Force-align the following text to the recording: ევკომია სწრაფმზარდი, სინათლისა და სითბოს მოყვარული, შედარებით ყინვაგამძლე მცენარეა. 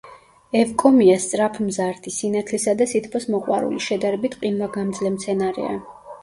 ევკომია 0.59 1.17
სწრაფმზარდი, 1.25 2.13
სინათლისა 2.15 2.73
და 2.79 2.87
სითბოს 2.95 3.29
მოყვარული, 3.35 3.83
შედარებით 3.89 4.39
ყინვაგამძლე 4.41 5.13
მცენარეა. 5.21 5.77